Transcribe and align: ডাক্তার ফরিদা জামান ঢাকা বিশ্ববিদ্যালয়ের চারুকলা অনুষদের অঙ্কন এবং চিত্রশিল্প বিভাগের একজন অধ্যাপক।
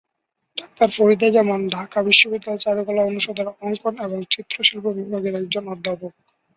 ডাক্তার 0.57 0.89
ফরিদা 0.95 1.27
জামান 1.35 1.61
ঢাকা 1.69 1.99
বিশ্ববিদ্যালয়ের 2.07 2.63
চারুকলা 2.63 3.01
অনুষদের 3.03 3.47
অঙ্কন 3.59 3.93
এবং 4.05 4.19
চিত্রশিল্প 4.33 4.85
বিভাগের 4.97 5.33
একজন 5.41 5.63
অধ্যাপক। 5.73 6.13